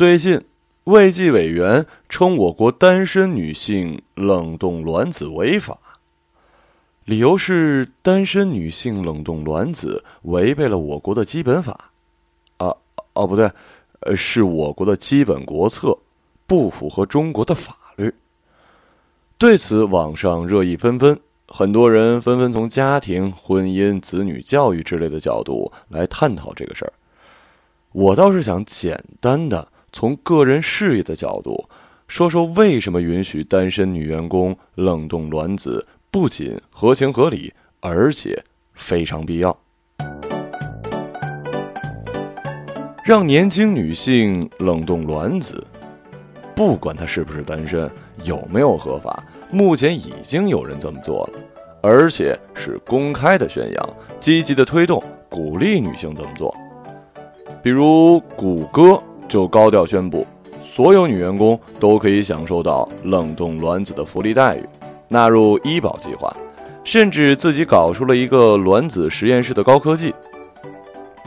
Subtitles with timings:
[0.00, 0.40] 最近，
[0.84, 5.78] 卫计委员称我国单身女性冷冻卵子违法，
[7.04, 11.90] 理由是单身女性冷冻卵子违背了我国的基本法。
[12.56, 12.74] 啊，
[13.12, 13.52] 哦，不对，
[14.00, 15.98] 呃，是我国的基本国策，
[16.46, 18.14] 不符合中国的法律。
[19.36, 26.92] 对此，网上热议纷纷，很多人纷纷从家庭、婚姻、子女教育之类的角度来探讨这个事儿。
[27.92, 29.68] 我倒是想简单的。
[29.92, 31.68] 从个人事业的角度，
[32.06, 38.42] 说说为什么允许单身女员工冷冻卵子不仅合情合理，而且
[38.74, 39.56] 非常必要。
[43.04, 45.66] 让年轻女性冷冻卵子，
[46.54, 47.90] 不管她是不是单身，
[48.24, 51.40] 有没有合法，目前已经有人这么做了，
[51.82, 56.54] 而且是公开的宣扬，积极的推动，鼓励女性这么做。
[57.62, 59.02] 比如谷歌。
[59.30, 60.26] 就高调宣布，
[60.60, 64.64] 所有女员工都可以享受到冷冻卵子的福利待遇，
[65.08, 66.36] 纳入医保计划，
[66.84, 70.12] 甚至自己搞出了一个卵子实验室的高科技，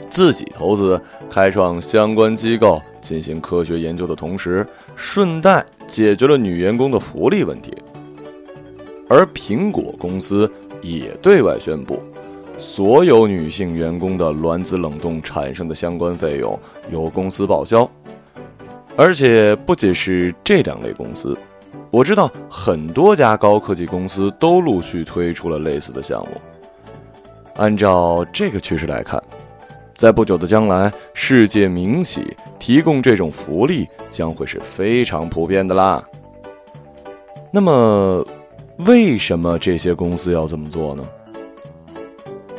[0.09, 1.01] 自己投资
[1.31, 7.73] 开创相关机构进行科学研究的同时，顺带解决了女员工的福利问题。
[9.09, 10.51] 而苹果公司
[10.81, 12.01] 也对外宣布。
[12.63, 16.57] 所有女性员工的卵子冷冻产生的相关费用
[16.89, 17.87] 由公司报销，
[18.95, 21.37] 而且不仅是这两类公司，
[21.91, 26.29] 我知道很多家高科技公司都陆续推出了类似的项目。
[27.57, 29.21] 按照这个趋势来看，
[29.97, 36.01] 在不久的将来，世界民企提供这种福利将会是非常普遍的啦。
[37.51, 38.25] 那么，
[38.77, 41.03] 为什么这些公司要这么做呢？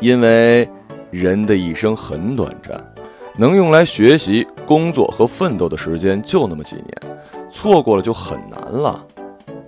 [0.01, 0.69] 因为
[1.11, 2.79] 人的一生很短暂，
[3.37, 7.17] 能用来学习、工作和奋斗的时间就那么几年，
[7.51, 9.05] 错过了就很难了。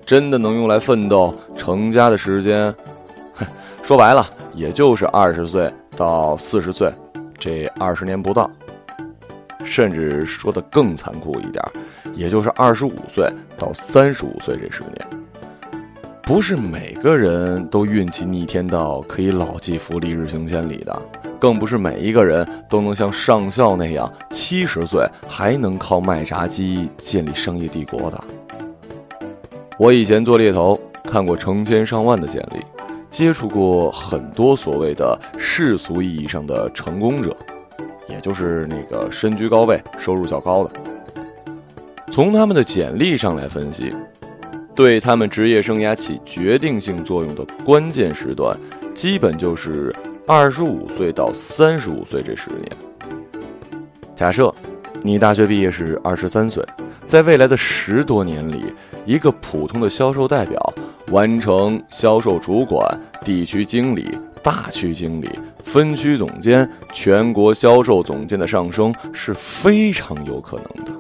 [0.05, 2.73] 真的能用来奋斗、成家的时间，
[3.83, 4.25] 说白了，
[4.55, 6.93] 也就是二十岁到四十岁
[7.39, 8.51] 这二十年不到。
[9.65, 11.61] 甚至说的更残酷一点，
[12.15, 15.26] 也就是二十五岁到三十五岁这十年。
[16.27, 21.03] 不是每个人都运气逆天到可以老骥伏枥，日行千里的，
[21.39, 28.25] 更不是每一个人都能像上校那样七十岁还能靠卖炸鸡建立商业帝国的。
[29.79, 32.59] 我以前做猎头，看过成千上万的简历，
[33.09, 37.37] 接触过很多所谓的世俗意义上的成功者，
[38.09, 40.73] 也就是那个身居高位、收入较高的。
[42.11, 43.95] 从他们的简历上来分析。
[44.77, 48.55] 对他们职业生涯起决定性作用的关键时段，
[48.95, 49.93] 基本就是
[50.27, 52.71] 二十五岁到三十五岁这十年。
[54.15, 54.55] 假设
[55.01, 56.63] 你大学毕业是二十三岁，
[57.09, 58.67] 在未来的十多年里，
[59.07, 60.75] 一个普通的销售代表
[61.09, 62.87] 完成销售主管、
[63.25, 64.11] 地区经理、
[64.43, 65.31] 大区经理、
[65.65, 70.93] 分区总监、全国销售总监的上升是非常有可能的。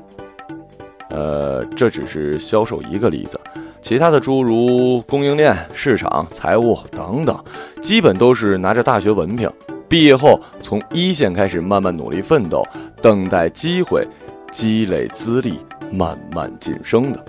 [1.10, 3.38] 呃，这只是销售一个例子。
[3.86, 7.38] 其他的诸如供应链、市场、财务等等，
[7.80, 9.48] 基本都是拿着大学文凭，
[9.88, 12.66] 毕业后从一线开始慢慢努力奋斗，
[13.00, 14.04] 等待机会，
[14.50, 17.24] 积累资历，慢慢晋升的。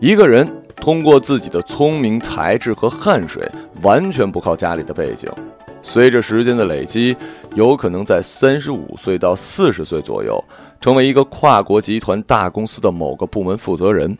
[0.00, 0.46] 一个人
[0.76, 3.42] 通过自己的聪明才智和汗水，
[3.80, 5.32] 完全不靠家里的背景，
[5.80, 7.16] 随着时间的累积，
[7.54, 10.38] 有可能在三十五岁到四十岁左右，
[10.78, 14.14] 成为一个跨国集团大公司的某个部门负责人。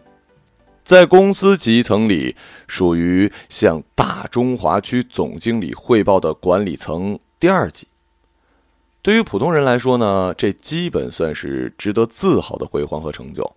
[0.84, 2.37] 在公司基层里，
[2.69, 7.89] 属于向大中华区总经理汇报的管理层第二级。
[9.00, 13.50] 对于普通人来说呢，这基本算是值得自豪的辉煌和成就。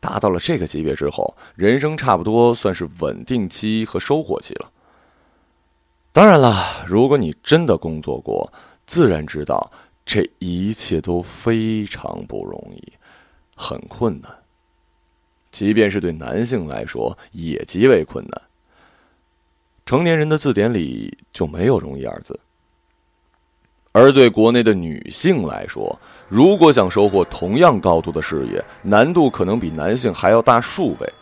[0.00, 4.70] 达到了这个级别之后，人生差不多算是稳定期和收获期了。
[6.10, 8.52] 当然了，如果你真的工作过，
[8.86, 9.70] 自然知道
[10.04, 12.92] 这一切都非常不容易，
[13.54, 14.39] 很困难。
[15.50, 18.42] 即便是对男性来说，也极为困难。
[19.84, 22.38] 成年人的字典里就没有“容易”二字。
[23.92, 25.98] 而对国内的女性来说，
[26.28, 31.12] 如果想收获同样高度的事业，难度可能比男性还要大数倍。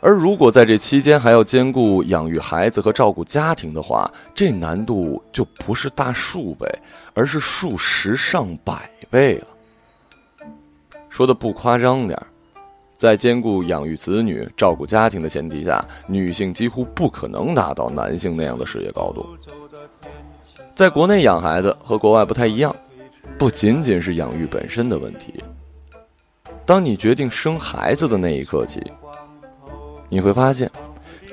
[0.00, 6.66] 而如果在这期间还要兼顾养育孩子和照顾家庭的话，这难度就不是大数倍，
[7.12, 9.46] 而是数十上百倍了。
[11.10, 12.26] 说的不夸张点儿。
[13.04, 19.26] 在兼顾养育子女、照顾家庭的前提下，女性几乎不可能达到男性那样的事业高度。
[20.74, 22.74] 在国内养孩子和国外不太一样，
[23.36, 25.44] 不仅仅是养育本身的问题，
[26.64, 28.82] 当你决定生孩子的那一刻起，
[30.08, 30.70] 你会发现，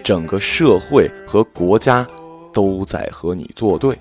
[0.04, 2.06] 整个社会和国家
[2.52, 3.98] 都在和你作对。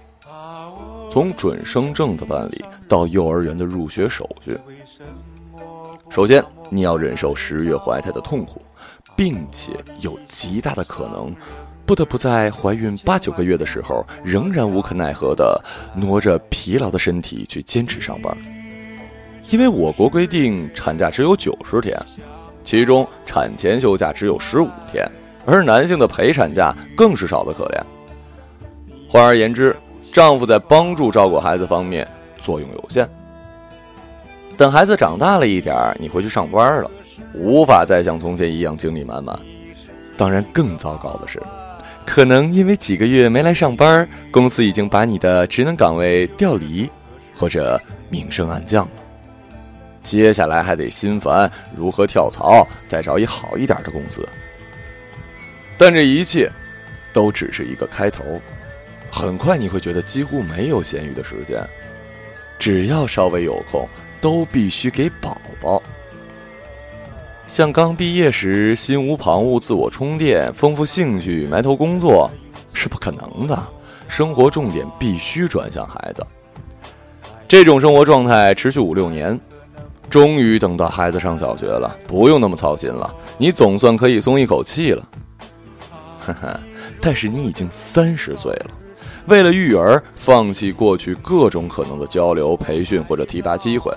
[1.08, 4.58] 从准生证的办理到幼儿园的入学手续，
[6.10, 8.60] 首先你要忍受十月怀胎的痛苦，
[9.16, 11.32] 并且有极大的可能，
[11.86, 15.62] 不得不在怀孕八九个月的时候，仍然无可奈何的
[15.94, 18.36] 挪着疲劳的身体去坚持上班。
[19.50, 21.96] 因为我国规定产假只有九十天，
[22.64, 25.08] 其中产前休假只有十五天，
[25.46, 27.80] 而男性的陪产假更是少得可怜。
[29.08, 29.76] 换而言之，
[30.12, 32.06] 丈夫在帮助照顾孩子方面
[32.40, 33.08] 作用有限。
[34.56, 36.90] 等孩子长大了一点儿，你回去上班了，
[37.34, 39.38] 无法再像从前一样精力满满。
[40.16, 41.40] 当然，更糟糕的是，
[42.04, 46.90] 可能因为几个月没来上班，公司已经把你的职能岗位调离，
[47.34, 47.80] 或者
[48.10, 48.90] 明升暗降了。
[50.02, 54.26] 接下来还得心烦如何跳槽，再找一好一点的公司。
[55.78, 56.50] 但这一切，
[57.12, 58.24] 都只是一个开头。
[59.10, 61.66] 很快你会觉得几乎没有闲余的时间，
[62.58, 63.88] 只要稍微有空，
[64.20, 65.82] 都必须给宝宝。
[67.46, 72.30] 像刚毕业时心无旁骛、自我充电、丰富兴趣、埋头工作，
[72.72, 73.60] 是不可能的。
[74.06, 76.26] 生活重点必须转向孩子。
[77.48, 79.38] 这种生活状态持续五六年，
[80.08, 85.08] 终于等到孩子上小学了，不用那么操心了，你总算可以松一口气了。
[86.20, 86.60] 呵呵，
[87.00, 88.70] 但是你已经三十岁了。
[89.26, 93.92] 为了育儿，放弃过去各种可能的交流、培训或者提拔机会。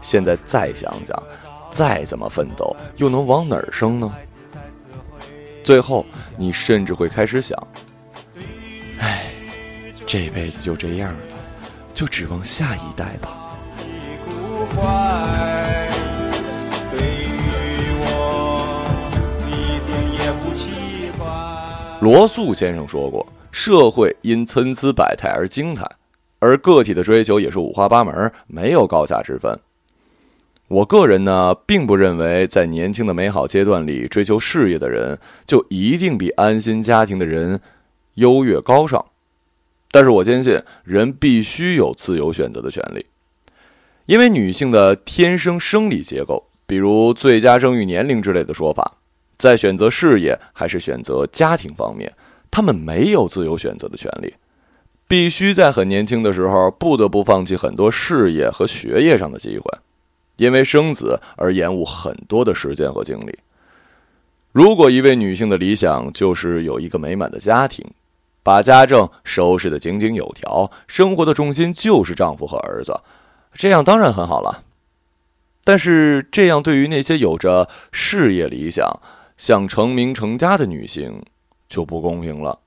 [0.00, 1.22] 现在再想想，
[1.70, 4.12] 再怎么奋斗，又能往哪儿升呢？
[5.62, 6.04] 最后，
[6.36, 7.56] 你甚至会开始想：
[8.98, 9.26] 哎，
[10.06, 11.18] 这辈子就这样了，
[11.92, 13.36] 就指望下一代吧。
[22.00, 23.24] 罗素先生说过。
[23.50, 25.88] 社会因参差百态而精彩，
[26.38, 29.58] 而个体的追求也是五花八门，没有高下之分。
[30.68, 37.60] 我个人呢，并不认为在年轻的美好阶段里追求事业的人就一定比安心家庭的人
[38.14, 39.04] 优越高尚。
[39.90, 43.04] 但是我坚信，人必须有自由选择的权利，
[44.06, 48.98] 因为女性的天生生理结构，比如最佳生育年龄之类的说法，
[49.36, 52.12] 在选择事业还是选择家庭方面。
[52.50, 54.34] 他们没有自由选择的权利，
[55.06, 59.78] 必须在很年轻的时候不得不放弃很多事业和学业上的机会，
[60.36, 63.38] 因为生子而延误很多的时间和精力。
[64.52, 67.84] 如果一位女性的理想就是有一个美满的家庭，
[68.42, 72.98] 把家政收拾得井井有条，生活的重心就是丈夫和儿子，
[73.54, 74.64] 这样当然很好了。
[75.62, 78.98] 但是，这样对于那些有着事业理想、
[79.36, 81.22] 想成名成家的女性，
[81.70, 82.58] 就不公平了。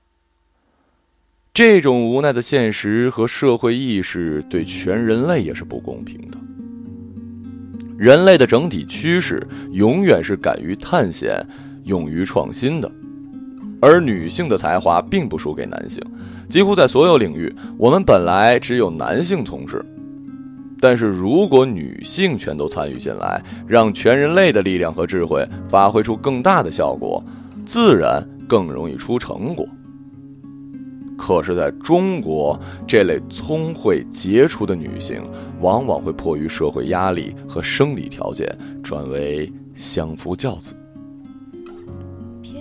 [1.52, 6.38] 这种无奈的现实和社会意识对全人类也是不公平的。
[7.96, 9.40] 人类的整体趋势
[9.70, 11.40] 永远是敢于探险、
[11.84, 12.90] 勇于创新的，
[13.80, 16.02] 而女性的才华并不输给男性。
[16.48, 19.84] 几乎在所有领域，我们本来只有男性从事，
[20.80, 27.22] 但是如果女性全都参与进来，让全人类的力量和智慧发挥出更大的效果，
[27.64, 28.28] 自然。
[28.48, 29.66] 更容易出成果。
[31.16, 35.22] 可是，在中国，这类聪慧杰出的女性，
[35.60, 38.46] 往往会迫于社会压力和生理条件，
[38.82, 40.74] 转为相夫教子。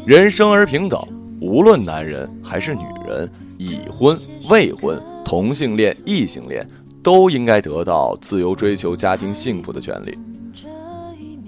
[0.05, 1.01] 人生而平等，
[1.41, 4.15] 无论男人还是女人，已婚、
[4.49, 6.65] 未婚、同性恋、异性恋，
[7.01, 10.17] 都应该得到自由追求家庭幸福的权利。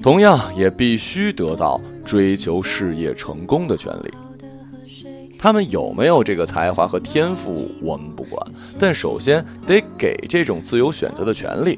[0.01, 4.11] 同样，也必须得到追求事业成功的权利。
[5.45, 8.43] 他们有没有这个才华和天赋，我们不管，
[8.79, 11.77] 但首先得给这种自由选择的权利。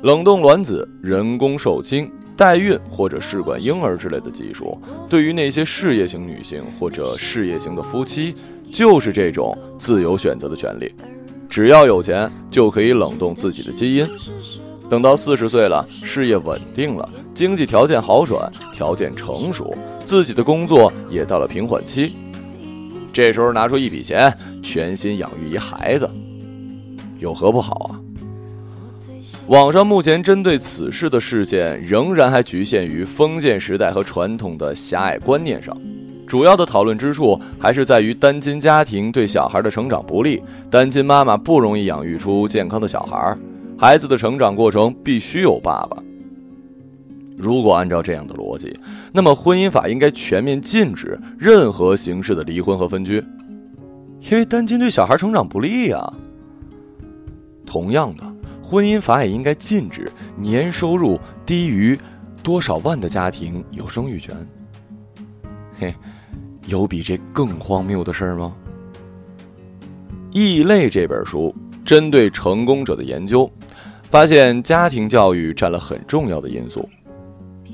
[0.00, 8.32] 冷冻卵子、人工受精、代孕或者试管婴儿之类的技术，对于那些事业型女性或者事业型的夫妻，
[8.70, 10.90] 就是这种自由选择的权利。
[11.50, 14.08] 只要有钱，就可以冷冻自己的基因。
[14.88, 22.14] 等到四十岁了，事业稳定了，经济条件好转，条件成熟，自己的工作也到了平缓期，
[23.12, 26.08] 这时候拿出一笔钱，全心养育一孩子，
[27.18, 28.00] 有何不好啊？
[29.48, 35.76] 网上目前针对此事的事件，仍然还局限于封建时代和传统的狭隘观念上，
[36.26, 43.36] 主要的讨论之处还是在于单亲家庭对小孩的成长不利，单亲妈妈不容易养育出健康的小孩。
[43.76, 46.00] 孩子的成长过程必须有爸爸，
[47.42, 48.78] 如果按照这样的逻辑，
[49.12, 53.16] 那么婚姻法应该全面禁止任何形式的离婚和分居，
[54.30, 56.14] 因为单亲对小孩成长不利啊。
[57.66, 58.22] 同样的，
[58.62, 61.98] 婚姻法也应该禁止年收入低于
[62.44, 64.36] 多少万的家庭有生育权。
[65.76, 65.92] 嘿，
[66.68, 68.54] 有比这更荒谬的事儿吗？
[70.38, 71.52] 《异类》这本书
[71.84, 73.50] 针对成功者的研究，
[74.10, 76.88] 发现家庭教育占了很重要的因素。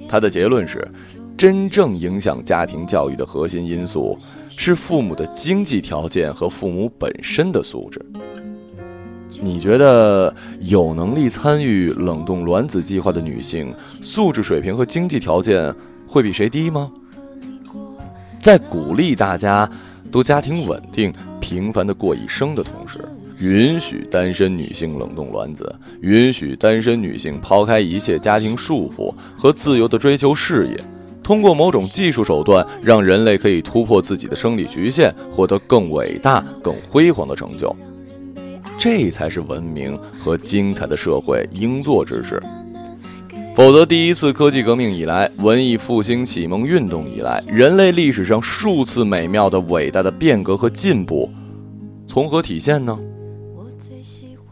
[0.08, 0.86] 他的结论是，
[1.36, 4.18] 真正影响家庭教育的核心因素
[4.56, 8.04] 是父母的经济条件和父母本身的素质。
[9.40, 15.72] 你觉得有能力参与冷冻卵子计划的女性，素质水平和经济条件
[16.06, 16.90] 会比谁低吗？
[18.40, 19.70] 在鼓励大家
[20.10, 22.98] 都家庭稳定、平凡的过一生的同时，
[23.40, 30.76] 允许单身女性冷冻卵子，允许单身女性抛开一切家庭束缚和自由的追求事业，
[31.22, 37.74] 通过某种技术手段，让人类可以突破自己的生理局限，获得更伟大、更辉煌的成就。
[38.78, 42.42] 这才是文明和精彩的社会应做之事。
[43.54, 51.28] 否则，第一次科技革命以来，文艺复兴启蒙运动以来，人类历史上数次美妙的伟大的变革和进步，
[52.06, 52.96] 从何体现呢？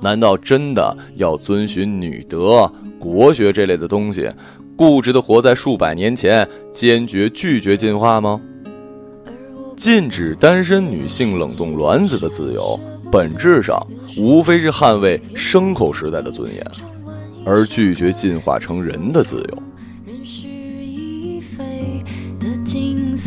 [0.00, 4.30] 难道真的要遵循女德、国学这类的东西，
[4.76, 8.40] 固执的活在数百年前，坚决拒绝进化吗？
[9.76, 12.78] 禁止单身女性冷冻卵子的自由，
[13.12, 13.78] 本质上
[14.16, 16.64] 无非是捍卫牲口时代的尊严，
[17.44, 19.62] 而拒绝进化成人的自由。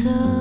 [0.02, 0.39] 我